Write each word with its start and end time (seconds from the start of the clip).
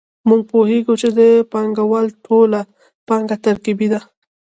موږ 0.27 0.41
پوهېږو 0.51 0.93
چې 1.01 1.09
د 1.19 1.19
پانګوال 1.51 2.07
ټوله 2.25 2.61
پانګه 3.07 3.37
ترکیبي 3.45 3.87
ده 3.93 3.99